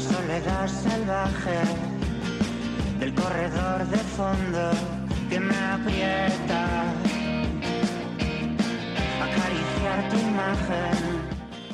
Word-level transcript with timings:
Soledad 0.00 0.66
salvaje 0.66 1.60
del 2.98 3.14
corredor 3.14 3.86
de 3.86 3.98
fondo 3.98 4.70
que 5.28 5.38
me 5.38 5.54
aprieta. 5.54 6.84
Acariciar 9.20 10.08
tu 10.08 10.16
imagen. 10.16 11.20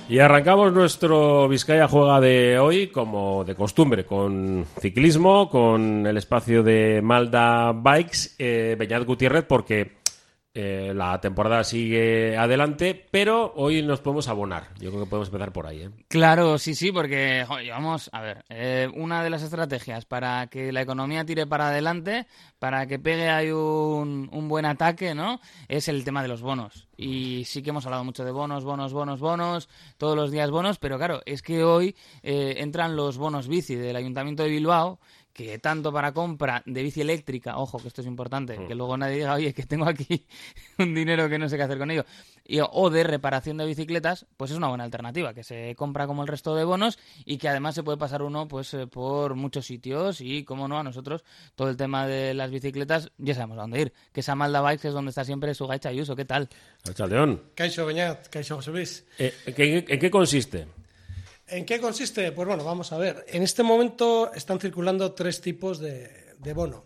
Y 0.08 0.18
arrancamos 0.18 0.72
nuestro 0.72 1.48
Vizcaya 1.48 1.86
Juega 1.86 2.20
de 2.20 2.58
hoy, 2.58 2.88
como 2.88 3.44
de 3.44 3.54
costumbre, 3.54 4.04
con 4.04 4.64
ciclismo, 4.80 5.48
con 5.48 6.04
el 6.04 6.16
espacio 6.16 6.64
de 6.64 7.00
Malda 7.02 7.72
Bikes, 7.72 8.34
eh, 8.38 8.74
Beñat 8.76 9.04
Gutiérrez, 9.04 9.44
porque 9.44 9.95
eh, 10.58 10.94
la 10.94 11.20
temporada 11.20 11.62
sigue 11.64 12.34
adelante, 12.34 13.06
pero 13.10 13.52
hoy 13.56 13.82
nos 13.82 14.00
podemos 14.00 14.26
abonar. 14.26 14.68
Yo 14.80 14.88
creo 14.88 15.04
que 15.04 15.10
podemos 15.10 15.28
empezar 15.28 15.52
por 15.52 15.66
ahí. 15.66 15.82
¿eh? 15.82 15.90
Claro, 16.08 16.56
sí, 16.56 16.74
sí, 16.74 16.92
porque 16.92 17.44
vamos 17.68 18.08
a 18.10 18.22
ver, 18.22 18.42
eh, 18.48 18.88
una 18.94 19.22
de 19.22 19.28
las 19.28 19.42
estrategias 19.42 20.06
para 20.06 20.46
que 20.46 20.72
la 20.72 20.80
economía 20.80 21.26
tire 21.26 21.46
para 21.46 21.68
adelante, 21.68 22.26
para 22.58 22.86
que 22.86 22.98
pegue 22.98 23.28
ahí 23.28 23.50
un, 23.50 24.30
un 24.32 24.48
buen 24.48 24.64
ataque, 24.64 25.14
¿no? 25.14 25.40
Es 25.68 25.88
el 25.88 26.04
tema 26.04 26.22
de 26.22 26.28
los 26.28 26.40
bonos. 26.40 26.88
Y 26.96 27.44
sí 27.44 27.62
que 27.62 27.68
hemos 27.68 27.84
hablado 27.84 28.04
mucho 28.04 28.24
de 28.24 28.30
bonos, 28.30 28.64
bonos, 28.64 28.94
bonos, 28.94 29.20
bonos, 29.20 29.68
todos 29.98 30.16
los 30.16 30.30
días 30.30 30.50
bonos, 30.50 30.78
pero 30.78 30.96
claro, 30.96 31.20
es 31.26 31.42
que 31.42 31.64
hoy 31.64 31.94
entran 32.22 32.96
los 32.96 33.18
bonos 33.18 33.46
bici 33.46 33.74
del 33.74 33.96
Ayuntamiento 33.96 34.42
de 34.42 34.48
Bilbao 34.48 34.98
que 35.36 35.58
tanto 35.58 35.92
para 35.92 36.12
compra 36.12 36.62
de 36.64 36.82
bici 36.82 37.02
eléctrica, 37.02 37.58
ojo, 37.58 37.76
que 37.78 37.88
esto 37.88 38.00
es 38.00 38.06
importante, 38.06 38.58
Mm. 38.58 38.68
que 38.68 38.74
luego 38.74 38.96
nadie 38.96 39.16
diga, 39.16 39.34
oye, 39.34 39.52
que 39.52 39.64
tengo 39.64 39.84
aquí 39.86 40.24
un 40.78 40.94
dinero 40.94 41.28
que 41.28 41.38
no 41.38 41.46
sé 41.50 41.58
qué 41.58 41.64
hacer 41.64 41.76
con 41.76 41.90
ello, 41.90 42.06
y, 42.46 42.58
o 42.62 42.88
de 42.88 43.04
reparación 43.04 43.58
de 43.58 43.66
bicicletas, 43.66 44.24
pues 44.38 44.50
es 44.50 44.56
una 44.56 44.68
buena 44.68 44.84
alternativa, 44.84 45.34
que 45.34 45.44
se 45.44 45.74
compra 45.76 46.06
como 46.06 46.22
el 46.22 46.28
resto 46.28 46.54
de 46.56 46.64
bonos 46.64 46.98
y 47.26 47.36
que 47.36 47.50
además 47.50 47.74
se 47.74 47.82
puede 47.82 47.98
pasar 47.98 48.22
uno 48.22 48.48
pues 48.48 48.72
eh, 48.72 48.86
por 48.86 49.34
muchos 49.34 49.66
sitios 49.66 50.22
y, 50.22 50.42
como 50.44 50.68
no, 50.68 50.78
a 50.78 50.82
nosotros 50.82 51.22
todo 51.54 51.68
el 51.68 51.76
tema 51.76 52.06
de 52.06 52.32
las 52.32 52.50
bicicletas 52.50 53.10
ya 53.18 53.34
sabemos 53.34 53.58
a 53.58 53.62
dónde 53.62 53.82
ir, 53.82 53.92
que 54.14 54.20
esa 54.20 54.34
Malda 54.34 54.62
Bikes 54.62 54.88
es 54.88 54.94
donde 54.94 55.10
está 55.10 55.22
siempre 55.22 55.52
su 55.54 55.66
gacha 55.66 55.92
y 55.92 56.00
uso, 56.00 56.16
¿qué 56.16 56.24
tal? 56.24 56.48
Chaldeón. 56.94 57.42
Caixo 57.54 57.84
Beñat, 57.84 58.28
Caixo 58.28 58.56
José 58.56 58.70
Luis. 58.70 59.04
Eh, 59.18 59.34
¿en, 59.44 59.54
qué, 59.54 59.84
en 59.86 59.98
qué 60.00 60.10
consiste? 60.10 60.66
¿En 61.48 61.64
qué 61.64 61.80
consiste? 61.80 62.32
Pues 62.32 62.48
bueno, 62.48 62.64
vamos 62.64 62.92
a 62.92 62.98
ver. 62.98 63.24
En 63.28 63.42
este 63.42 63.62
momento 63.62 64.32
están 64.34 64.58
circulando 64.58 65.12
tres 65.12 65.40
tipos 65.40 65.78
de, 65.78 66.34
de 66.38 66.52
bono. 66.52 66.84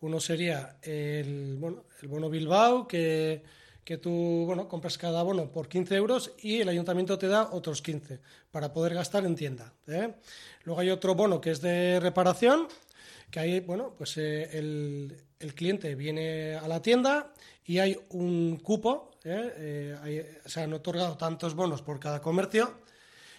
Uno 0.00 0.20
sería 0.20 0.76
el, 0.82 1.56
bueno, 1.58 1.84
el 2.02 2.08
bono 2.08 2.28
Bilbao, 2.28 2.86
que, 2.86 3.42
que 3.82 3.96
tú 3.96 4.44
bueno, 4.46 4.68
compras 4.68 4.98
cada 4.98 5.22
bono 5.22 5.50
por 5.50 5.68
15 5.68 5.94
euros 5.94 6.32
y 6.42 6.60
el 6.60 6.68
ayuntamiento 6.68 7.16
te 7.18 7.28
da 7.28 7.48
otros 7.52 7.80
15 7.80 8.20
para 8.50 8.72
poder 8.72 8.92
gastar 8.94 9.24
en 9.24 9.34
tienda. 9.36 9.72
¿eh? 9.86 10.12
Luego 10.64 10.80
hay 10.82 10.90
otro 10.90 11.14
bono 11.14 11.40
que 11.40 11.52
es 11.52 11.62
de 11.62 11.98
reparación, 12.00 12.68
que 13.30 13.40
ahí, 13.40 13.60
bueno, 13.60 13.94
pues 13.96 14.18
eh, 14.18 14.50
el, 14.58 15.16
el 15.40 15.54
cliente 15.54 15.94
viene 15.94 16.56
a 16.56 16.68
la 16.68 16.82
tienda 16.82 17.32
y 17.64 17.78
hay 17.78 17.98
un 18.10 18.58
cupo, 18.58 19.12
¿eh? 19.24 19.52
Eh, 19.56 19.96
hay- 20.02 20.26
se 20.44 20.60
han 20.60 20.74
otorgado 20.74 21.16
tantos 21.16 21.54
bonos 21.54 21.80
por 21.80 21.98
cada 21.98 22.20
comercio 22.20 22.83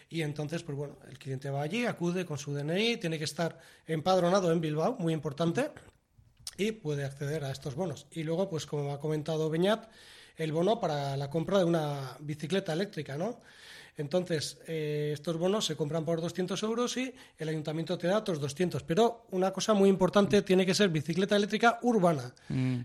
y 0.09 0.22
entonces, 0.22 0.64
pues 0.64 0.78
bueno, 0.78 0.98
el 1.09 1.17
cliente 1.17 1.50
va 1.50 1.61
allí, 1.61 1.86
acude 1.86 2.25
con 2.25 2.38
su 2.38 2.53
DNI, 2.53 2.98
tiene 2.98 3.17
que 3.17 3.23
estar 3.23 3.59
empadronado 3.88 4.52
en 4.52 4.62
Bilbao, 4.62 4.95
muy 5.00 5.14
importante, 5.14 5.72
y 6.58 6.72
puede 6.72 7.06
acceder 7.06 7.44
a 7.44 7.52
estos 7.52 7.75
bonos. 7.75 8.08
Y 8.12 8.23
luego, 8.23 8.50
pues 8.50 8.66
como 8.66 8.94
ha 8.94 9.00
comentado 9.00 9.50
Beñat, 9.50 9.89
el 10.38 10.52
bono 10.52 10.80
para 10.80 11.17
la 11.17 11.30
compra 11.30 11.59
de 11.59 11.66
una 11.66 12.17
bicicleta 12.20 12.73
eléctrica, 12.73 13.17
¿no? 13.17 13.42
Entonces, 13.97 14.59
eh, 14.67 15.11
estos 15.13 15.38
bonos 15.38 15.65
se 15.65 15.75
compran 15.75 16.03
por 16.03 16.19
200 16.19 16.61
euros 16.63 16.97
y 16.97 17.13
el 17.38 17.49
ayuntamiento 17.49 17.97
te 17.97 18.07
da 18.07 18.17
otros 18.17 18.41
200. 18.41 18.83
Pero 18.83 19.25
una 19.31 19.51
cosa 19.51 19.73
muy 19.73 19.89
importante 19.89 20.41
tiene 20.41 20.66
que 20.66 20.73
ser 20.73 20.89
bicicleta 20.89 21.35
eléctrica 21.35 21.79
urbana. 21.81 22.34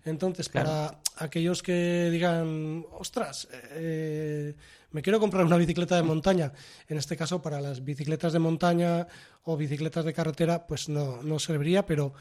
Entonces, 0.05 0.49
para 0.49 1.01
aquellos 1.17 1.63
que 1.63 2.09
digan, 2.13 2.87
ostras, 2.93 3.49
eh, 3.73 4.55
me 4.93 5.03
quiero 5.03 5.19
comprar 5.19 5.45
una 5.45 5.57
bicicleta 5.57 5.97
de 5.97 6.03
montaña, 6.03 6.53
en 6.89 6.99
este 6.99 7.17
caso 7.17 7.43
para 7.43 7.61
las 7.61 7.85
bicicletas 7.85 8.33
de 8.33 8.39
montaña 8.39 9.07
o 9.45 9.57
bicicletas 9.57 10.05
de 10.05 10.13
carretera, 10.13 10.67
pues 10.67 10.89
no, 10.89 11.23
no 11.23 11.39
serviría, 11.39 11.87
pero 11.87 12.13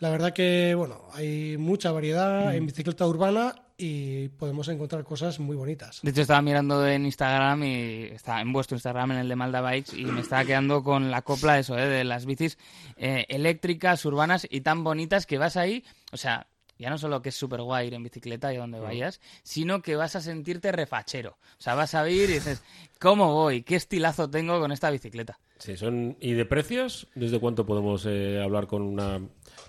la 0.00 0.10
verdad 0.10 0.32
que, 0.32 0.74
bueno, 0.74 1.02
hay 1.12 1.56
mucha 1.58 1.92
variedad 1.92 2.54
en 2.54 2.66
bicicleta 2.66 3.06
urbana 3.06 3.54
y 3.76 4.28
podemos 4.28 4.66
encontrar 4.68 5.04
cosas 5.04 5.38
muy 5.38 5.56
bonitas. 5.56 6.00
De 6.02 6.10
hecho, 6.10 6.22
estaba 6.22 6.40
mirando 6.40 6.86
en 6.86 7.04
Instagram 7.04 7.62
y 7.64 8.04
está 8.04 8.40
en 8.40 8.52
vuestro 8.52 8.76
Instagram, 8.76 9.12
en 9.12 9.18
el 9.18 9.28
de 9.28 9.36
Malda 9.36 9.60
Bikes, 9.60 9.96
y 9.96 10.06
me 10.06 10.22
estaba 10.22 10.44
quedando 10.44 10.82
con 10.82 11.10
la 11.10 11.20
copla 11.20 11.58
eso, 11.58 11.78
¿eh? 11.78 11.86
de 11.86 12.04
las 12.04 12.24
bicis 12.24 12.58
eh, 12.96 13.26
eléctricas, 13.28 14.04
urbanas 14.06 14.46
y 14.50 14.62
tan 14.62 14.84
bonitas 14.84 15.26
que 15.26 15.36
vas 15.36 15.56
ahí, 15.56 15.84
o 16.12 16.16
sea, 16.16 16.46
ya 16.78 16.88
no 16.88 16.96
solo 16.96 17.20
que 17.20 17.28
es 17.28 17.34
súper 17.34 17.60
guay 17.60 17.88
ir 17.88 17.94
en 17.94 18.02
bicicleta 18.02 18.52
y 18.52 18.56
a 18.56 18.60
donde 18.60 18.80
vayas, 18.80 19.20
sino 19.42 19.82
que 19.82 19.96
vas 19.96 20.16
a 20.16 20.22
sentirte 20.22 20.72
refachero. 20.72 21.36
O 21.58 21.62
sea, 21.62 21.74
vas 21.74 21.94
a 21.94 22.08
ir 22.08 22.30
y 22.30 22.34
dices, 22.34 22.62
¿cómo 22.98 23.34
voy? 23.34 23.62
¿Qué 23.62 23.76
estilazo 23.76 24.30
tengo 24.30 24.58
con 24.58 24.72
esta 24.72 24.90
bicicleta? 24.90 25.38
Sí, 25.58 25.76
son 25.76 26.16
¿Y 26.20 26.32
de 26.32 26.46
precios? 26.46 27.06
¿Desde 27.14 27.38
cuánto 27.38 27.66
podemos 27.66 28.06
eh, 28.06 28.40
hablar 28.42 28.66
con 28.66 28.80
una 28.80 29.20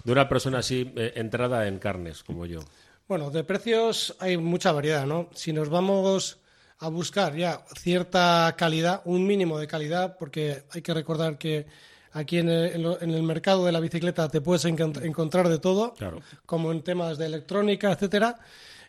de 0.03 0.11
una 0.11 0.27
persona 0.29 0.59
así 0.59 0.91
eh, 0.95 1.13
entrada 1.15 1.67
en 1.67 1.79
carnes 1.79 2.23
como 2.23 2.45
yo? 2.45 2.59
Bueno, 3.07 3.29
de 3.29 3.43
precios 3.43 4.15
hay 4.19 4.37
mucha 4.37 4.71
variedad, 4.71 5.05
¿no? 5.05 5.29
Si 5.33 5.51
nos 5.53 5.69
vamos 5.69 6.39
a 6.79 6.87
buscar 6.89 7.35
ya 7.35 7.63
cierta 7.77 8.55
calidad, 8.57 9.01
un 9.05 9.27
mínimo 9.27 9.59
de 9.59 9.67
calidad, 9.67 10.17
porque 10.17 10.63
hay 10.71 10.81
que 10.81 10.93
recordar 10.93 11.37
que 11.37 11.65
aquí 12.13 12.37
en 12.39 12.49
el, 12.49 12.97
en 13.01 13.11
el 13.11 13.23
mercado 13.23 13.65
de 13.65 13.71
la 13.71 13.79
bicicleta 13.79 14.27
te 14.29 14.41
puedes 14.41 14.65
encont- 14.65 15.03
encontrar 15.03 15.47
de 15.49 15.59
todo, 15.59 15.93
Claro. 15.93 16.21
como 16.45 16.71
en 16.71 16.81
temas 16.81 17.17
de 17.17 17.25
electrónica, 17.27 17.91
etcétera. 17.91 18.39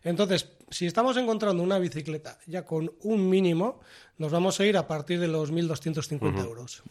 Entonces, 0.04 0.48
si 0.70 0.86
estamos 0.86 1.16
encontrando 1.16 1.62
una 1.62 1.78
bicicleta 1.78 2.38
ya 2.46 2.64
con 2.64 2.92
un 3.02 3.28
mínimo, 3.28 3.80
nos 4.18 4.32
vamos 4.32 4.58
a 4.58 4.64
ir 4.66 4.76
a 4.76 4.86
partir 4.88 5.20
de 5.20 5.28
los 5.28 5.52
1.250 5.52 6.38
euros. 6.44 6.82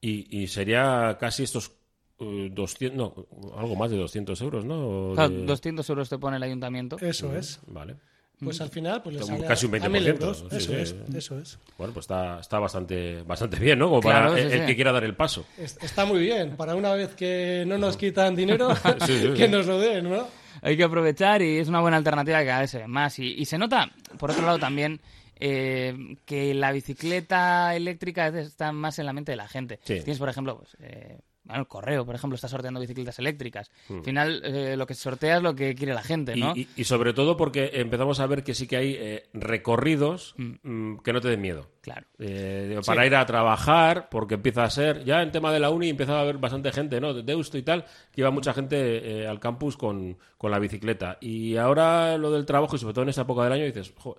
Y, 0.00 0.42
y 0.42 0.46
sería 0.48 1.16
casi 1.18 1.42
estos 1.44 1.72
200, 2.20 2.96
no, 2.96 3.14
algo 3.56 3.76
más 3.76 3.90
de 3.90 3.96
200 3.96 4.40
euros, 4.42 4.64
¿no? 4.64 5.12
Claro, 5.14 5.30
De- 5.30 5.44
200 5.44 5.88
euros 5.90 6.08
te 6.08 6.18
pone 6.18 6.36
el 6.36 6.42
ayuntamiento. 6.42 6.96
Eso 7.00 7.34
es. 7.36 7.60
Vale. 7.66 7.96
Pues 8.42 8.58
al 8.62 8.70
final, 8.70 9.02
pues 9.02 9.16
le 9.16 9.22
sale 9.22 9.44
casi 9.46 9.66
un 9.66 9.74
a, 9.74 9.78
a 9.78 9.88
1.000 9.88 10.02
20%, 10.02 10.08
euros. 10.22 10.38
sí, 10.50 10.56
Eso 10.56 10.72
sí. 10.72 10.76
es, 10.80 10.94
eso 11.14 11.38
es. 11.38 11.58
Bueno, 11.76 11.92
pues 11.92 12.04
está, 12.04 12.40
está 12.40 12.58
bastante, 12.58 13.22
bastante 13.22 13.58
bien, 13.58 13.78
¿no? 13.78 13.90
Como 13.90 14.00
Claro, 14.00 14.30
para 14.30 14.48
sí, 14.48 14.56
el, 14.56 14.64
que 14.66 14.74
quiera 14.74 14.92
dar 14.92 15.04
el 15.04 15.14
paso. 15.14 15.44
Es- 15.58 15.76
Está 15.82 16.06
muy 16.06 16.20
bien. 16.20 16.56
Para 16.56 16.74
una 16.74 16.94
vez 16.94 17.14
que 17.14 17.64
no 17.66 17.76
nos 17.76 17.98
quitan 17.98 18.34
dinero, 18.34 18.70
Sí, 19.06 19.18
sí, 19.20 19.28
que 19.36 19.46
nos 19.46 19.66
lo 19.66 19.78
den, 19.78 20.08
¿no? 20.08 20.26
Hay 20.62 20.74
que 20.76 20.84
aprovechar 20.84 21.42
y 21.42 21.58
es 21.58 21.68
una 21.68 21.80
buena 21.80 21.98
alternativa 21.98 22.38
que 22.40 22.46
cada 22.46 22.60
vez 22.60 22.70
se 22.70 22.78
ve 22.78 22.86
más. 22.88 23.18
Y, 23.18 23.34
y 23.34 23.44
se 23.44 23.58
nota, 23.58 23.90
por 24.18 24.30
otro 24.30 24.44
lado, 24.46 24.58
también 24.58 25.00
eh, 25.38 26.16
que 26.24 26.54
la 26.54 26.72
bicicleta 26.72 27.76
eléctrica 27.76 28.24
a 28.24 28.30
veces 28.30 28.48
está 28.48 28.72
más 28.72 28.98
en 28.98 29.04
la 29.04 29.12
mente 29.12 29.32
de 29.32 29.36
la 29.36 29.48
gente. 29.48 29.80
Sí. 29.84 29.96
Tienes, 29.96 30.18
por 30.18 30.30
ejemplo, 30.30 30.56
pues, 30.56 30.76
eh, 30.80 31.18
bueno, 31.50 31.62
el 31.62 31.68
correo, 31.68 32.06
por 32.06 32.14
ejemplo, 32.14 32.34
está 32.34 32.48
sorteando 32.48 32.80
bicicletas 32.80 33.18
eléctricas. 33.18 33.70
Hmm. 33.88 33.98
Al 33.98 34.04
final, 34.04 34.42
eh, 34.44 34.76
lo 34.76 34.86
que 34.86 34.94
sortea 34.94 35.36
es 35.36 35.42
lo 35.42 35.54
que 35.54 35.74
quiere 35.74 35.92
la 35.94 36.02
gente, 36.02 36.34
¿no? 36.36 36.54
y- 36.56 36.68
y 36.76 36.84
sobre 36.84 37.12
todo 37.12 37.36
porque 37.36 37.70
empezamos 37.74 38.20
a 38.20 38.26
ver 38.26 38.42
que 38.42 38.54
sí 38.54 38.66
que 38.66 38.76
hay 38.76 38.96
eh, 38.98 39.28
recorridos 39.34 40.34
mm, 40.36 40.96
que 40.98 41.12
no 41.12 41.20
te 41.20 41.28
den 41.28 41.40
miedo. 41.40 41.68
Claro. 41.82 42.06
Eh, 42.18 42.78
para 42.84 43.06
ir 43.06 43.14
a 43.14 43.24
trabajar, 43.26 44.08
porque 44.10 44.34
empieza 44.34 44.64
a 44.64 44.70
ser, 44.70 45.04
ya 45.04 45.22
en 45.22 45.32
tema 45.32 45.52
de 45.52 45.60
la 45.60 45.70
uni 45.70 45.88
empezaba 45.88 46.18
a 46.18 46.22
haber 46.22 46.38
bastante 46.38 46.72
gente, 46.72 47.00
¿no? 47.00 47.14
De 47.14 47.22
Deusto 47.22 47.56
y 47.58 47.62
tal, 47.62 47.84
que 48.12 48.20
iba 48.20 48.30
mucha 48.30 48.52
gente 48.52 49.26
al 49.26 49.40
campus 49.40 49.76
con, 49.76 50.16
con 50.38 50.50
la 50.50 50.58
bicicleta. 50.58 51.16
Y 51.20 51.56
ahora 51.56 52.16
lo 52.18 52.30
del 52.30 52.44
trabajo, 52.46 52.76
y 52.76 52.78
sobre 52.78 52.94
todo 52.94 53.02
en 53.04 53.08
esta 53.10 53.22
época 53.22 53.44
del 53.44 53.52
año, 53.54 53.64
dices, 53.64 53.92
"Jo, 53.96 54.16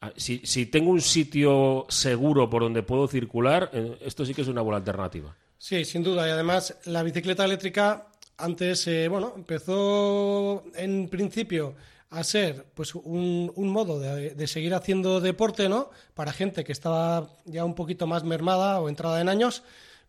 ah, 0.00 0.10
si, 0.16 0.38
si 0.44 0.66
tengo 0.66 0.90
un 0.90 1.00
sitio 1.00 1.86
seguro 1.88 2.50
por 2.50 2.62
donde 2.62 2.82
puedo 2.82 3.06
circular, 3.06 3.70
esto 4.00 4.24
sí 4.26 4.34
que 4.34 4.42
es 4.42 4.48
una 4.48 4.62
buena 4.62 4.78
alternativa. 4.78 5.34
Sí, 5.58 5.84
sin 5.84 6.02
duda. 6.02 6.26
Y 6.26 6.30
además, 6.30 6.76
la 6.84 7.02
bicicleta 7.02 7.44
eléctrica 7.44 8.06
antes, 8.38 8.86
eh, 8.86 9.08
bueno, 9.08 9.32
empezó 9.36 10.64
en 10.74 11.08
principio 11.08 11.74
a 12.10 12.22
ser 12.22 12.66
pues 12.74 12.94
un, 12.94 13.52
un 13.54 13.68
modo 13.68 13.98
de, 13.98 14.30
de 14.34 14.46
seguir 14.46 14.74
haciendo 14.74 15.20
deporte, 15.20 15.68
¿no? 15.68 15.90
Para 16.14 16.32
gente 16.32 16.62
que 16.64 16.72
estaba 16.72 17.28
ya 17.44 17.64
un 17.64 17.74
poquito 17.74 18.06
más 18.06 18.24
mermada 18.24 18.80
o 18.80 18.88
entrada 18.88 19.20
en 19.20 19.28
años, 19.28 19.62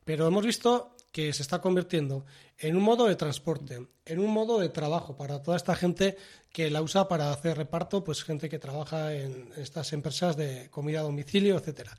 pero 0.05 0.27
hemos 0.27 0.45
visto 0.45 0.95
que 1.11 1.33
se 1.33 1.41
está 1.41 1.61
convirtiendo 1.61 2.25
en 2.59 2.75
un 2.75 2.83
modo 2.83 3.07
de 3.07 3.15
transporte, 3.15 3.87
en 4.05 4.19
un 4.19 4.31
modo 4.31 4.59
de 4.59 4.69
trabajo 4.69 5.17
para 5.17 5.41
toda 5.41 5.57
esta 5.57 5.75
gente 5.75 6.17
que 6.51 6.69
la 6.69 6.81
usa 6.81 7.07
para 7.07 7.31
hacer 7.31 7.57
reparto, 7.57 8.03
pues 8.03 8.23
gente 8.23 8.49
que 8.49 8.59
trabaja 8.59 9.13
en 9.13 9.51
estas 9.57 9.93
empresas 9.93 10.37
de 10.37 10.69
comida 10.69 10.99
a 10.99 11.03
domicilio, 11.03 11.57
etcétera. 11.57 11.97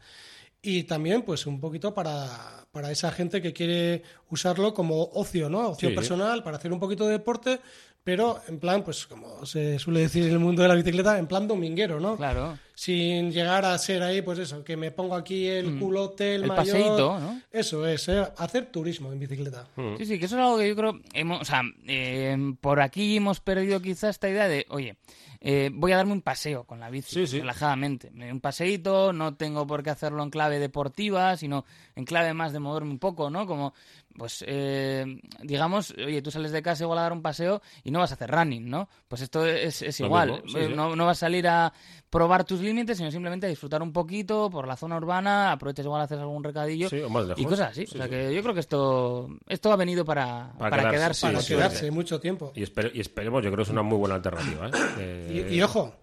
Y 0.62 0.84
también, 0.84 1.22
pues, 1.22 1.46
un 1.46 1.60
poquito 1.60 1.94
para, 1.94 2.28
para 2.72 2.90
esa 2.90 3.10
gente 3.12 3.40
que 3.40 3.52
quiere 3.52 4.02
usarlo 4.30 4.74
como 4.74 5.04
ocio, 5.14 5.48
¿no? 5.48 5.68
Ocio 5.70 5.88
Sí. 5.90 5.94
personal, 5.94 6.42
para 6.42 6.56
hacer 6.56 6.72
un 6.72 6.80
poquito 6.80 7.06
de 7.06 7.12
deporte, 7.12 7.60
pero 8.02 8.40
en 8.48 8.58
plan, 8.58 8.82
pues, 8.82 9.06
como 9.06 9.44
se 9.46 9.78
suele 9.78 10.00
decir 10.00 10.24
en 10.24 10.32
el 10.32 10.38
mundo 10.38 10.62
de 10.62 10.68
la 10.68 10.74
bicicleta, 10.74 11.18
en 11.18 11.26
plan 11.26 11.46
dominguero, 11.46 12.00
¿no? 12.00 12.16
Claro. 12.16 12.58
Sin 12.80 13.32
llegar 13.32 13.64
a 13.64 13.76
ser 13.76 14.04
ahí, 14.04 14.22
pues 14.22 14.38
eso, 14.38 14.62
que 14.62 14.76
me 14.76 14.92
pongo 14.92 15.16
aquí 15.16 15.48
el 15.48 15.80
culote, 15.80 16.36
el, 16.36 16.42
Mm. 16.42 16.44
El 16.44 16.48
mayor. 16.48 16.64
paseíto, 16.64 17.18
¿no? 17.18 17.42
Eso 17.50 17.84
es, 17.84 18.08
eh, 18.08 18.24
hacer 18.36 18.66
turismo 18.70 19.12
en 19.12 19.18
bicicleta. 19.18 19.66
Sí, 19.98 20.06
sí, 20.06 20.18
que 20.20 20.26
eso 20.26 20.36
es 20.36 20.42
algo 20.44 20.58
que 20.58 20.68
yo 20.68 20.76
creo, 20.76 21.00
hemos, 21.12 21.40
o 21.40 21.44
sea, 21.44 21.62
eh, 21.88 22.36
por 22.60 22.80
aquí 22.80 23.16
hemos 23.16 23.40
perdido 23.40 23.82
quizá 23.82 24.08
esta 24.10 24.28
idea 24.28 24.46
de, 24.46 24.64
oye, 24.68 24.96
eh, 25.40 25.70
voy 25.72 25.90
a 25.90 25.96
darme 25.96 26.12
un 26.12 26.22
paseo 26.22 26.64
con 26.64 26.78
la 26.78 26.88
bici, 26.88 27.14
Sí, 27.14 27.26
sí. 27.26 27.40
relajadamente. 27.40 28.10
Me 28.12 28.26
doy 28.26 28.32
Un 28.32 28.40
paseíto, 28.40 29.12
no 29.12 29.34
tengo 29.34 29.66
por 29.66 29.82
qué 29.82 29.90
hacerlo 29.90 30.22
en 30.22 30.30
clave 30.30 30.60
deportiva, 30.60 31.36
sino 31.36 31.64
en 31.96 32.04
clave 32.04 32.32
más 32.32 32.52
de 32.52 32.60
moverme 32.60 32.90
un 32.92 32.98
poco, 33.00 33.28
¿no? 33.30 33.46
Como, 33.46 33.72
pues, 34.16 34.44
eh, 34.48 35.04
digamos, 35.42 35.94
oye, 36.04 36.22
tú 36.22 36.30
sales 36.32 36.50
de 36.50 36.60
casa 36.62 36.82
igual 36.84 36.98
a 36.98 37.02
dar 37.02 37.12
un 37.12 37.22
paseo 37.22 37.60
y 37.84 37.90
no 37.92 38.00
vas 38.00 38.10
a 38.10 38.14
hacer 38.14 38.30
running, 38.32 38.68
¿no? 38.68 38.88
Pues 39.06 39.22
esto 39.22 39.46
es, 39.46 39.82
igual. 40.00 40.32
mismo, 40.42 40.48
sí, 40.60 40.66
sí. 40.66 40.74
No, 40.74 40.96
no 40.96 41.06
vas 41.06 41.18
a 41.18 41.26
salir 41.26 41.46
a 41.46 41.72
probar 42.10 42.44
tus 42.44 42.60
límites, 42.60 42.96
sino 42.98 43.10
simplemente 43.10 43.46
a 43.46 43.50
disfrutar 43.50 43.82
un 43.82 43.92
poquito 43.92 44.48
por 44.50 44.66
la 44.66 44.76
zona 44.76 44.96
urbana, 44.96 45.52
aprovechas 45.52 45.84
igual 45.84 46.00
haces 46.02 46.18
algún 46.18 46.42
recadillo 46.42 46.88
Sí, 46.88 47.00
o 47.00 47.10
más 47.10 47.26
lejos. 47.26 47.42
y 47.42 47.44
cosas 47.44 47.70
así. 47.72 47.86
Sí, 47.86 47.94
o 47.94 47.96
sea 47.98 48.04
sí. 48.06 48.10
que 48.10 48.34
yo 48.34 48.42
creo 48.42 48.54
que 48.54 48.60
esto, 48.60 49.28
esto 49.46 49.72
ha 49.72 49.76
venido 49.76 50.04
para, 50.04 50.52
Para 50.58 50.70
para, 50.76 50.90
quedarse, 50.90 50.92
quedarse. 50.92 51.20
sí, 51.20 51.26
Para 51.26 51.40
sí, 51.42 51.54
quedarse 51.76 51.90
mucho 51.90 52.18
tiempo. 52.20 52.52
Y, 52.54 52.62
espere- 52.62 52.90
y 52.94 53.00
esperemos, 53.00 53.42
yo 53.44 53.50
creo 53.50 53.58
que 53.58 53.62
es 53.64 53.68
una 53.70 53.82
muy 53.82 53.98
buena 53.98 54.14
alternativa. 54.14 54.68
¿eh? 54.98 55.28
Y, 55.30 55.42
Que- 55.42 55.54
y 55.56 55.62
ojo, 55.62 55.94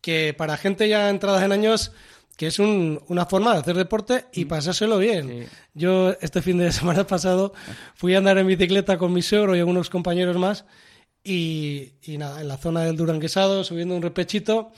que 0.00 0.34
para 0.36 0.56
gente 0.56 0.88
ya 0.88 1.08
entrada 1.08 1.44
en 1.44 1.52
años, 1.52 1.92
que 2.36 2.46
es 2.48 2.58
un- 2.58 3.00
una 3.08 3.24
forma 3.26 3.54
de 3.54 3.60
hacer 3.60 3.74
deporte 3.76 4.26
y 4.32 4.44
pasárselo 4.44 4.98
bien. 4.98 5.26
Mm. 5.26 5.42
Sí. 5.44 5.48
Yo 5.74 6.10
este 6.20 6.42
fin 6.42 6.58
de 6.58 6.70
semana 6.72 7.06
pasado 7.06 7.54
fui 7.94 8.14
a 8.14 8.18
andar 8.18 8.36
en 8.38 8.46
bicicleta 8.46 8.98
con 8.98 9.12
mi 9.12 9.22
suegro 9.22 9.56
y 9.56 9.60
algunos 9.60 9.88
compañeros 9.90 10.36
más 10.36 10.64
y, 11.24 11.94
y 12.02 12.16
nada, 12.18 12.40
en 12.40 12.48
la 12.48 12.56
zona 12.58 12.82
del 12.84 12.96
Duranguesado, 12.96 13.64
subiendo 13.64 13.94
un 13.96 14.02
repechito, 14.02 14.70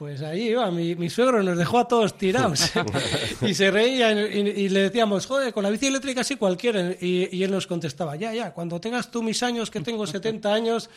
pues 0.00 0.22
ahí 0.22 0.48
iba, 0.52 0.70
mi, 0.70 0.94
mi 0.94 1.10
suegro 1.10 1.42
nos 1.42 1.58
dejó 1.58 1.78
a 1.78 1.86
todos 1.86 2.16
tirados 2.16 2.72
y 3.42 3.52
se 3.52 3.70
reía 3.70 4.12
y, 4.12 4.48
y 4.48 4.68
le 4.70 4.84
decíamos, 4.84 5.26
joder, 5.26 5.52
con 5.52 5.62
la 5.62 5.68
bici 5.68 5.88
eléctrica 5.88 6.24
sí 6.24 6.36
cualquiera. 6.36 6.92
Y, 6.98 7.28
y 7.36 7.42
él 7.42 7.50
nos 7.50 7.66
contestaba, 7.66 8.16
ya, 8.16 8.32
ya, 8.32 8.54
cuando 8.54 8.80
tengas 8.80 9.10
tú 9.10 9.22
mis 9.22 9.42
años, 9.42 9.70
que 9.70 9.80
tengo 9.80 10.06
70 10.06 10.54
años, 10.54 10.88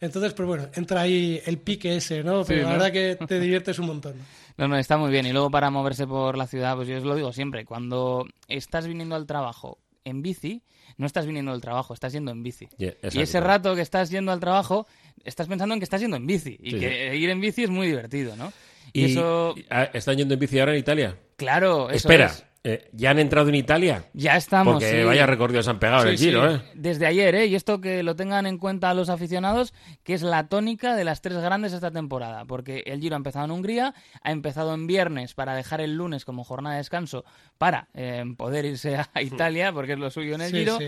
entonces, 0.00 0.32
pues 0.32 0.46
bueno, 0.46 0.68
entra 0.74 1.00
ahí 1.00 1.42
el 1.44 1.58
pique 1.58 1.96
ese, 1.96 2.22
¿no? 2.22 2.44
Pero 2.44 2.60
Sí, 2.60 2.64
la 2.66 2.72
verdad 2.74 2.92
que 2.92 3.18
te 3.26 3.40
diviertes 3.40 3.80
un 3.80 3.86
montón. 3.86 4.14
No, 4.56 4.68
no, 4.68 4.78
está 4.78 4.96
muy 4.96 5.10
bien. 5.10 5.26
Y 5.26 5.32
luego 5.32 5.50
para 5.50 5.68
moverse 5.68 6.06
por 6.06 6.38
la 6.38 6.46
ciudad, 6.46 6.76
pues 6.76 6.86
yo 6.86 6.98
os 6.98 7.02
lo 7.02 7.16
digo 7.16 7.32
siempre, 7.32 7.64
cuando 7.64 8.28
estás 8.46 8.86
viniendo 8.86 9.16
al 9.16 9.26
trabajo 9.26 9.78
en 10.04 10.22
bici, 10.22 10.62
no 10.96 11.06
estás 11.06 11.26
viniendo 11.26 11.52
al 11.52 11.60
trabajo, 11.60 11.94
estás 11.94 12.12
yendo 12.12 12.30
en 12.30 12.42
bici. 12.42 12.68
Yeah, 12.76 12.94
y 13.12 13.20
ese 13.20 13.40
rato 13.40 13.74
que 13.74 13.82
estás 13.82 14.10
yendo 14.10 14.32
al 14.32 14.40
trabajo, 14.40 14.86
estás 15.24 15.46
pensando 15.48 15.74
en 15.74 15.80
que 15.80 15.84
estás 15.84 16.00
yendo 16.00 16.16
en 16.16 16.26
bici. 16.26 16.58
Y 16.62 16.72
Sí, 16.72 16.80
que 16.80 17.16
ir 17.16 17.30
en 17.30 17.40
bici 17.40 17.64
es 17.64 17.70
muy 17.70 17.86
divertido, 17.86 18.36
¿no? 18.36 18.52
Y, 18.92 19.02
Y, 19.02 19.04
eso, 19.12 19.54
ah, 19.70 19.84
¿Están 19.92 20.16
yendo 20.16 20.34
en 20.34 20.40
bici 20.40 20.58
ahora 20.58 20.72
en 20.72 20.78
Italia? 20.78 21.16
claro, 21.36 21.88
eso 21.90 21.96
Espera, 22.08 22.26
es. 22.26 22.44
Eh, 22.64 22.88
¿ya 22.92 23.10
han 23.10 23.18
entrado 23.18 23.48
en 23.48 23.56
Italia? 23.56 24.04
Ya 24.12 24.36
estamos. 24.36 24.74
Porque 24.74 25.00
sí. 25.00 25.04
vaya 25.04 25.26
recorrido 25.26 25.62
se 25.64 25.70
han 25.70 25.80
pegado 25.80 26.02
en 26.02 26.10
el 26.10 26.18
giro, 26.18 26.48
sí. 26.48 26.56
¿eh? 26.56 26.70
Desde 26.74 27.06
ayer, 27.06 27.34
¿eh? 27.34 27.46
Y 27.46 27.56
esto 27.56 27.80
que 27.80 28.04
lo 28.04 28.14
tengan 28.14 28.46
en 28.46 28.58
cuenta 28.58 28.94
los 28.94 29.08
aficionados, 29.08 29.74
que 30.04 30.14
es 30.14 30.22
la 30.22 30.46
tónica 30.46 30.94
de 30.94 31.02
las 31.02 31.22
tres 31.22 31.38
grandes 31.38 31.72
esta 31.72 31.90
temporada. 31.90 32.44
Porque 32.44 32.84
el 32.86 33.00
Giro 33.00 33.16
ha 33.16 33.18
empezado 33.18 33.46
en 33.46 33.50
Hungría, 33.50 33.94
ha 34.22 34.30
empezado 34.30 34.74
en 34.74 34.86
viernes 34.86 35.34
para 35.34 35.56
dejar 35.56 35.80
el 35.80 35.96
lunes 35.96 36.24
como 36.24 36.44
jornada 36.44 36.76
de 36.76 36.80
descanso 36.80 37.24
para 37.58 37.88
eh, 37.94 38.24
poder 38.36 38.64
irse 38.64 38.96
a 38.96 39.08
Italia, 39.22 39.72
porque 39.72 39.94
es 39.94 39.98
lo 39.98 40.10
suyo 40.10 40.36
en 40.36 40.42
el 40.42 40.50
Sí, 40.50 40.58
Giro. 40.58 40.78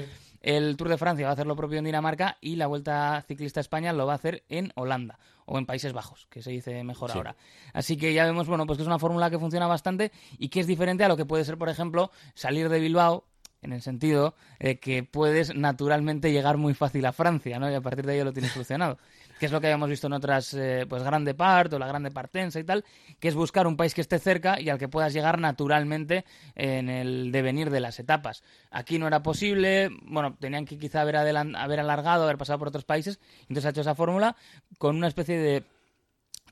El 0.45 0.77
Tour 0.77 0.91
de 0.91 0.99
Francia 0.99 1.25
va 1.25 1.31
a 1.31 1.33
hacer 1.33 1.47
lo 1.47 1.57
propio 1.57 1.79
en 1.79 1.87
Dinamarca 1.87 2.37
y 2.43 2.57
la 2.57 2.67
Vuelta 2.67 3.25
Ciclista 3.27 3.61
a 3.61 3.63
España 3.63 3.95
lo 3.95 4.05
va 4.05 4.13
a 4.13 4.17
hacer 4.17 4.45
en 4.51 4.73
Holanda 4.75 5.19
o 5.47 5.57
en 5.57 5.65
Países 5.65 5.95
Bajos, 5.95 6.27
que 6.29 6.43
se 6.43 6.51
dice 6.51 6.85
mejor 6.85 7.11
Sí. 7.11 7.17
ahora. 7.17 7.35
Así 7.73 7.97
que 7.97 8.13
ya 8.13 8.27
vemos, 8.27 8.47
bueno, 8.47 8.67
pues 8.67 8.77
que 8.77 8.83
es 8.83 8.87
una 8.87 8.99
fórmula 8.99 9.31
que 9.31 9.39
funciona 9.39 9.67
bastante 9.67 10.13
y 10.37 10.51
que 10.51 10.61
es 10.61 10.67
diferente 10.67 11.03
a 11.03 11.09
lo 11.09 11.17
que 11.17 11.25
puede 11.25 11.47
ser, 11.47 11.57
por 11.57 11.71
ejemplo, 11.71 12.11
salir 12.35 12.69
de 12.69 12.79
Bilbao 12.79 13.25
en 13.63 13.73
el 13.73 13.81
sentido 13.81 14.35
de 14.61 14.79
que 14.79 15.03
puedes 15.03 15.55
naturalmente 15.55 16.31
llegar 16.31 16.59
muy 16.59 16.75
fácil 16.75 17.07
a 17.07 17.13
Francia, 17.13 17.59
¿no? 17.59 17.71
Y 17.71 17.75
a 17.75 17.81
partir 17.81 18.05
de 18.05 18.13
ahí 18.13 18.23
lo 18.23 18.35
tienes 18.35 18.53
solucionado. 18.53 18.99
Que 19.39 19.47
es 19.47 19.53
lo 19.53 19.61
que 19.61 19.67
habíamos 19.67 19.89
visto 19.89 20.07
en 20.07 20.13
otras, 20.13 20.55
eh, 20.55 20.87
pues 20.89 21.03
Grande 21.03 21.35
Part 21.35 21.73
o 21.73 21.79
la 21.79 21.87
Grande 21.87 22.11
Partensa 22.11 22.61
y 22.61 22.65
tal, 22.65 22.85
que 23.19 23.29
es 23.29 23.35
buscar 23.35 23.67
un 23.67 23.77
país 23.77 23.95
que 23.95 24.01
esté 24.01 24.19
cerca 24.19 24.61
y 24.61 24.69
al 24.69 24.79
que 24.79 24.89
puedas 24.89 25.13
llegar 25.13 25.39
naturalmente 25.39 26.25
en 26.55 26.89
el 26.89 27.33
devenir 27.33 27.71
de 27.71 27.81
las 27.81 27.99
etapas. 27.99 28.43
Aquí 28.71 28.99
no 28.99 29.07
era 29.07 29.23
posible, 29.23 29.91
bueno, 30.03 30.37
tenían 30.39 30.65
que 30.65 30.79
quizá 30.79 31.01
haber, 31.01 31.17
haber 31.17 31.81
alargado, 31.81 32.25
haber 32.25 32.39
pasado 32.39 32.59
por 32.59 32.69
otros 32.69 32.85
países, 32.85 33.19
entonces 33.43 33.67
ha 33.67 33.71
hecho 33.71 33.81
esa 33.81 33.95
fórmula 33.95 34.37
con 34.79 34.97
una 34.97 35.09
especie 35.09 35.39
de 35.39 35.65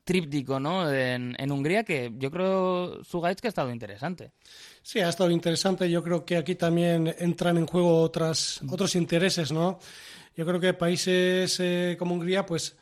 tríptico, 0.05 0.59
¿no? 0.59 0.91
En, 0.93 1.35
en 1.39 1.53
Hungría 1.53 1.85
que 1.85 2.13
yo 2.17 2.31
creo 2.31 3.05
su 3.05 3.21
guide 3.21 3.37
que 3.37 3.49
ha 3.49 3.51
estado 3.51 3.71
interesante. 3.71 4.33
Sí, 4.83 5.01
ha 5.01 5.09
estado 5.09 5.31
interesante. 5.31 5.91
Yo 5.91 6.03
creo 6.03 6.25
que 6.25 6.37
aquí 6.37 6.55
también 6.55 7.15
entran 7.19 7.57
en 7.57 7.67
juego 7.67 8.01
otras, 8.01 8.61
otros 8.69 8.95
intereses, 8.97 9.53
¿no? 9.53 9.79
Yo 10.37 10.47
creo 10.47 10.61
que 10.61 10.75
países 10.75 11.59
eh, 11.61 11.97
como 11.99 12.15
Hungría, 12.15 12.47
pues 12.47 12.77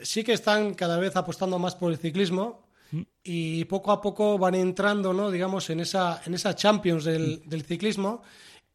sí 0.00 0.24
que 0.24 0.32
están 0.32 0.74
cada 0.74 0.98
vez 0.98 1.14
apostando 1.16 1.58
más 1.58 1.74
por 1.74 1.92
el 1.92 1.98
ciclismo 1.98 2.64
y 3.22 3.64
poco 3.64 3.92
a 3.92 4.00
poco 4.00 4.38
van 4.38 4.54
entrando, 4.54 5.12
¿no? 5.12 5.30
Digamos, 5.30 5.68
en 5.70 5.80
esa, 5.80 6.22
en 6.24 6.34
esa 6.34 6.54
Champions 6.54 7.04
del, 7.04 7.42
del 7.46 7.64
ciclismo. 7.64 8.22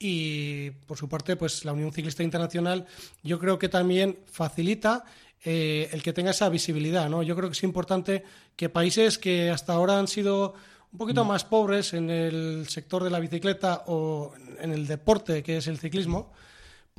Y 0.01 0.71
por 0.71 0.97
su 0.97 1.09
parte, 1.09 1.35
pues 1.35 1.65
la 1.65 1.73
Unión 1.73 1.91
Ciclista 1.91 2.23
Internacional, 2.23 2.85
yo 3.21 3.37
creo 3.37 3.59
que 3.59 3.67
también 3.67 4.19
facilita 4.31 5.03
eh, 5.43 5.89
el 5.91 6.03
que 6.03 6.13
tenga 6.13 6.31
esa 6.31 6.49
visibilidad, 6.49 7.09
¿no? 7.09 7.23
Yo 7.23 7.35
creo 7.35 7.49
que 7.49 7.53
es 7.53 7.63
importante 7.63 8.23
que 8.55 8.69
países 8.69 9.17
que 9.17 9.49
hasta 9.49 9.73
ahora 9.73 9.97
han 9.97 10.07
sido 10.07 10.53
un 10.91 10.97
poquito 10.97 11.23
más 11.23 11.45
pobres 11.45 11.93
en 11.93 12.09
el 12.09 12.67
sector 12.67 13.03
de 13.03 13.09
la 13.09 13.19
bicicleta 13.19 13.83
o 13.87 14.33
en 14.59 14.71
el 14.71 14.87
deporte 14.87 15.43
que 15.43 15.57
es 15.57 15.67
el 15.67 15.77
ciclismo, 15.77 16.31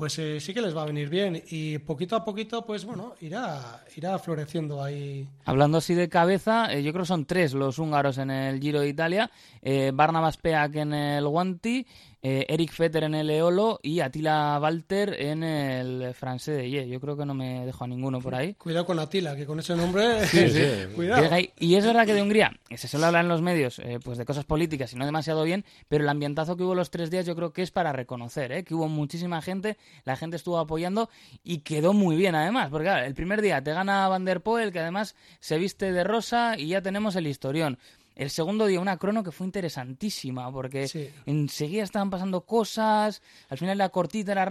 pues 0.01 0.19
eh, 0.19 0.41
sí 0.41 0.55
que 0.55 0.63
les 0.63 0.75
va 0.75 0.83
a 0.83 0.87
venir 0.87 1.11
bien 1.11 1.43
y 1.51 1.77
poquito 1.77 2.17
a 2.17 2.25
poquito, 2.25 2.65
pues 2.65 2.87
bueno, 2.87 3.15
irá, 3.21 3.85
irá 3.97 4.19
floreciendo 4.19 4.83
ahí. 4.83 5.29
Hablando 5.45 5.77
así 5.77 5.93
de 5.93 6.09
cabeza, 6.09 6.73
eh, 6.73 6.83
yo 6.83 6.93
creo 6.93 7.03
que 7.03 7.09
son 7.09 7.27
tres 7.27 7.53
los 7.53 7.79
húngaros 7.79 8.17
en 8.17 8.31
el 8.31 8.61
Giro 8.61 8.81
de 8.81 8.89
Italia, 8.89 9.31
eh, 9.61 9.91
Barnabas 9.93 10.39
Peak 10.39 10.77
en 10.77 10.95
el 10.95 11.29
Guanti, 11.29 11.87
eh, 12.22 12.46
Eric 12.49 12.72
Fetter 12.72 13.05
en 13.05 13.14
el 13.14 13.31
Eolo 13.31 13.78
y 13.82 14.00
Attila 14.00 14.58
Walter 14.61 15.17
en 15.19 15.43
el 15.43 16.14
Francés 16.14 16.56
de 16.56 16.70
Ye. 16.70 16.88
Yo 16.88 17.00
creo 17.00 17.17
que 17.17 17.25
no 17.25 17.34
me 17.34 17.64
dejo 17.64 17.84
a 17.84 17.87
ninguno 17.87 18.20
por 18.20 18.34
ahí. 18.34 18.55
Cuidado 18.55 18.87
con 18.87 18.99
Atila, 18.99 19.37
que 19.37 19.46
con 19.46 19.58
ese 19.58 19.75
nombre, 19.75 20.26
sí. 20.26 20.94
cuidado. 20.94 21.22
Llega 21.22 21.37
ahí. 21.37 21.50
Y 21.58 21.75
es 21.76 21.87
verdad 21.87 22.06
que 22.06 22.14
de 22.14 22.22
Hungría 22.22 22.52
se 22.76 22.88
suele 22.88 23.06
hablar 23.06 23.25
en 23.25 23.28
los 23.28 23.43
medios 23.43 23.78
eh, 23.78 23.99
pues 24.02 24.19
de 24.19 24.25
cosas 24.25 24.44
políticas 24.44 24.93
y 24.93 24.96
no 24.96 25.05
demasiado 25.05 25.44
bien, 25.44 25.64
pero 25.88 26.05
el 26.05 26.08
ambientazo 26.08 26.56
que 26.56 26.62
hubo 26.62 26.74
los 26.74 26.91
tres 26.91 27.10
días 27.10 27.27
yo 27.27 27.34
creo 27.34 27.53
que 27.53 27.62
es 27.62 27.70
para 27.70 27.93
reconocer, 27.93 28.53
¿eh? 28.53 28.65
que 28.65 28.74
hubo 28.74 28.89
muchísima 28.89 29.41
gente, 29.43 29.77
la 30.05 30.17
gente 30.17 30.36
estuvo 30.36 30.58
apoyando 30.58 31.08
y 31.43 31.58
quedó 31.58 31.93
muy 31.93 32.17
bien 32.17 32.34
además, 32.34 32.69
porque 32.70 32.84
claro, 32.84 33.06
el 33.06 33.15
primer 33.15 33.43
día 33.43 33.62
te 33.62 33.72
gana 33.72 34.08
Van 34.08 34.24
der 34.24 34.41
Poel, 34.41 34.72
que 34.72 34.81
además 34.81 35.15
se 35.41 35.58
viste 35.58 35.93
de 35.93 36.05
rosa 36.05 36.58
y 36.58 36.69
ya 36.69 36.82
tenemos 36.82 37.17
el 37.17 37.27
historión. 37.27 37.79
El 38.17 38.29
segundo 38.31 38.67
día 38.67 38.81
una 38.81 38.98
crono 38.98 39.22
que 39.22 39.31
fue 39.32 39.46
interesantísima, 39.46 40.50
porque 40.52 40.88
Sí. 40.88 41.08
enseguida 41.26 41.82
estaban 41.84 42.10
pasando 42.10 42.43
cosas, 42.43 43.22
al 43.48 43.56
final 43.58 43.79
la 43.79 43.88
cortita 43.88 44.32
era 44.32 44.44